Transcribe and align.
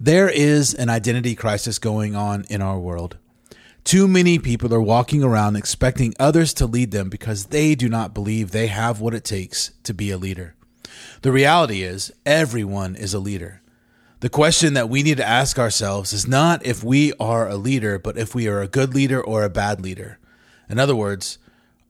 There 0.00 0.28
is 0.28 0.74
an 0.74 0.88
identity 0.88 1.34
crisis 1.34 1.80
going 1.80 2.14
on 2.14 2.44
in 2.48 2.62
our 2.62 2.78
world. 2.78 3.16
Too 3.82 4.06
many 4.06 4.38
people 4.38 4.72
are 4.72 4.80
walking 4.80 5.24
around 5.24 5.56
expecting 5.56 6.14
others 6.20 6.54
to 6.54 6.66
lead 6.66 6.92
them 6.92 7.08
because 7.08 7.46
they 7.46 7.74
do 7.74 7.88
not 7.88 8.14
believe 8.14 8.52
they 8.52 8.68
have 8.68 9.00
what 9.00 9.12
it 9.12 9.24
takes 9.24 9.72
to 9.82 9.92
be 9.92 10.12
a 10.12 10.16
leader. 10.16 10.54
The 11.22 11.32
reality 11.32 11.82
is, 11.82 12.12
everyone 12.24 12.94
is 12.94 13.12
a 13.12 13.18
leader. 13.18 13.60
The 14.20 14.28
question 14.28 14.74
that 14.74 14.88
we 14.88 15.02
need 15.02 15.16
to 15.16 15.28
ask 15.28 15.58
ourselves 15.58 16.12
is 16.12 16.28
not 16.28 16.64
if 16.64 16.84
we 16.84 17.12
are 17.18 17.48
a 17.48 17.56
leader, 17.56 17.98
but 17.98 18.16
if 18.16 18.36
we 18.36 18.46
are 18.46 18.60
a 18.60 18.68
good 18.68 18.94
leader 18.94 19.20
or 19.20 19.42
a 19.42 19.50
bad 19.50 19.80
leader. 19.80 20.20
In 20.68 20.78
other 20.78 20.94
words, 20.94 21.38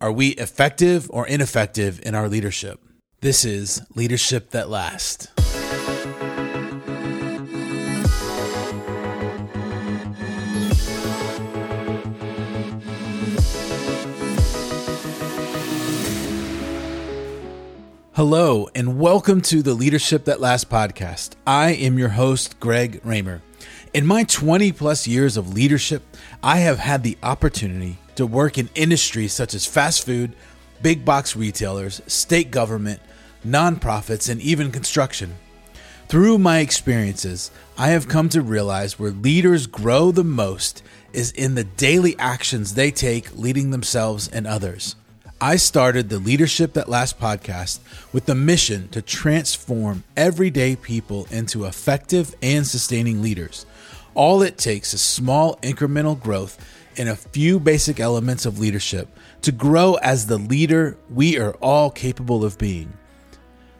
are 0.00 0.12
we 0.12 0.28
effective 0.28 1.10
or 1.10 1.26
ineffective 1.26 2.00
in 2.04 2.14
our 2.14 2.28
leadership? 2.28 2.80
This 3.20 3.44
is 3.44 3.82
Leadership 3.96 4.50
That 4.50 4.70
Lasts. 4.70 5.26
Hello, 18.16 18.66
and 18.74 18.98
welcome 18.98 19.42
to 19.42 19.60
the 19.60 19.74
Leadership 19.74 20.24
That 20.24 20.40
Lasts 20.40 20.64
podcast. 20.64 21.32
I 21.46 21.72
am 21.72 21.98
your 21.98 22.08
host, 22.08 22.58
Greg 22.58 22.98
Ramer. 23.04 23.42
In 23.92 24.06
my 24.06 24.24
20 24.24 24.72
plus 24.72 25.06
years 25.06 25.36
of 25.36 25.52
leadership, 25.52 26.02
I 26.42 26.60
have 26.60 26.78
had 26.78 27.02
the 27.02 27.18
opportunity 27.22 27.98
to 28.14 28.24
work 28.24 28.56
in 28.56 28.70
industries 28.74 29.34
such 29.34 29.52
as 29.52 29.66
fast 29.66 30.06
food, 30.06 30.34
big 30.80 31.04
box 31.04 31.36
retailers, 31.36 32.00
state 32.06 32.50
government, 32.50 33.02
nonprofits, 33.46 34.30
and 34.30 34.40
even 34.40 34.72
construction. 34.72 35.34
Through 36.08 36.38
my 36.38 36.60
experiences, 36.60 37.50
I 37.76 37.88
have 37.88 38.08
come 38.08 38.30
to 38.30 38.40
realize 38.40 38.98
where 38.98 39.10
leaders 39.10 39.66
grow 39.66 40.10
the 40.10 40.24
most 40.24 40.82
is 41.12 41.32
in 41.32 41.54
the 41.54 41.64
daily 41.64 42.18
actions 42.18 42.72
they 42.72 42.90
take 42.90 43.36
leading 43.36 43.72
themselves 43.72 44.26
and 44.26 44.46
others. 44.46 44.96
I 45.40 45.56
started 45.56 46.08
the 46.08 46.18
Leadership 46.18 46.72
That 46.72 46.88
Lasts 46.88 47.20
podcast 47.20 47.80
with 48.10 48.24
the 48.24 48.34
mission 48.34 48.88
to 48.88 49.02
transform 49.02 50.02
everyday 50.16 50.76
people 50.76 51.26
into 51.30 51.66
effective 51.66 52.34
and 52.40 52.66
sustaining 52.66 53.20
leaders. 53.20 53.66
All 54.14 54.40
it 54.40 54.56
takes 54.56 54.94
is 54.94 55.02
small 55.02 55.56
incremental 55.56 56.18
growth 56.18 56.58
in 56.96 57.06
a 57.06 57.16
few 57.16 57.60
basic 57.60 58.00
elements 58.00 58.46
of 58.46 58.58
leadership 58.58 59.08
to 59.42 59.52
grow 59.52 59.96
as 59.96 60.26
the 60.26 60.38
leader 60.38 60.96
we 61.10 61.38
are 61.38 61.52
all 61.60 61.90
capable 61.90 62.42
of 62.42 62.56
being. 62.56 62.94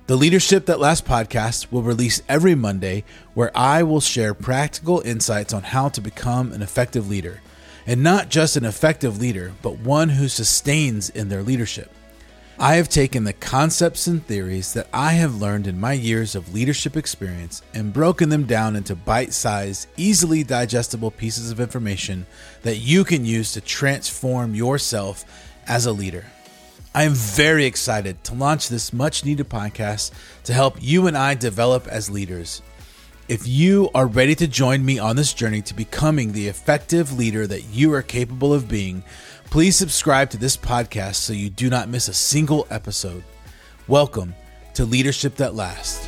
The 0.09 0.17
Leadership 0.17 0.67
That 0.67 0.79
Lasts 0.79 1.09
podcast 1.09 1.73
will 1.73 1.83
release 1.83 2.21
every 2.29 2.55
Monday, 2.55 3.03
where 3.33 3.51
I 3.57 3.83
will 3.83 4.03
share 4.03 4.35
practical 4.35 5.01
insights 5.07 5.55
on 5.55 5.63
how 5.63 5.89
to 5.89 6.03
become 6.03 6.53
an 6.53 6.61
effective 6.61 7.09
leader 7.09 7.41
and 7.87 8.03
not 8.03 8.29
just 8.29 8.57
an 8.57 8.65
effective 8.65 9.21
leader, 9.21 9.53
but 9.63 9.79
one 9.79 10.09
who 10.09 10.29
sustains 10.29 11.09
in 11.11 11.29
their 11.29 11.43
leadership. 11.43 11.93
I 12.59 12.77
have 12.77 12.89
taken 12.89 13.25
the 13.25 13.35
concepts 13.35 14.07
and 14.07 14.25
theories 14.25 14.73
that 14.73 14.89
I 14.91 15.13
have 15.13 15.43
learned 15.43 15.67
in 15.67 15.79
my 15.79 15.93
years 15.93 16.35
of 16.35 16.55
leadership 16.55 16.97
experience 16.97 17.61
and 17.75 17.93
broken 17.93 18.31
them 18.31 18.45
down 18.45 18.77
into 18.77 18.95
bite 18.97 19.35
sized, 19.35 19.89
easily 19.99 20.43
digestible 20.43 21.11
pieces 21.11 21.51
of 21.51 21.61
information 21.61 22.27
that 22.63 22.79
you 22.79 23.05
can 23.05 23.27
use 23.27 23.53
to 23.53 23.61
transform 23.61 24.55
yourself 24.55 25.27
as 25.67 25.85
a 25.85 25.93
leader. 25.93 26.25
I 26.95 27.03
am 27.03 27.13
very 27.13 27.67
excited 27.67 28.25
to 28.25 28.35
launch 28.35 28.71
this 28.71 28.91
much 28.91 29.23
needed 29.23 29.51
podcast 29.51 30.13
to 30.45 30.55
help 30.55 30.79
you 30.81 31.09
and 31.09 31.19
I 31.19 31.35
develop 31.35 31.87
as 31.87 32.09
leaders. 32.09 32.63
If 33.29 33.49
you 33.49 33.91
are 33.93 34.07
ready 34.07 34.37
to 34.37 34.47
join 34.47 34.85
me 34.85 35.01
on 35.01 35.17
this 35.17 35.35
journey 35.35 35.61
to 35.63 35.75
becoming 35.75 36.31
the 36.31 36.47
effective 36.47 37.19
leader 37.19 37.45
that 37.45 37.65
you 37.65 37.93
are 37.93 38.03
capable 38.03 38.55
of 38.55 38.69
being, 38.69 39.03
please 39.51 39.75
subscribe 39.75 40.31
to 40.31 40.37
this 40.37 40.57
podcast 40.57 41.17
so 41.17 41.33
you 41.33 41.51
do 41.51 41.69
not 41.69 41.89
miss 41.89 42.07
a 42.07 42.15
single 42.15 42.69
episode. 42.71 43.25
Welcome 43.89 44.37
to 44.75 44.85
Leadership 44.85 45.35
That 45.37 45.57
Lasts. 45.57 46.07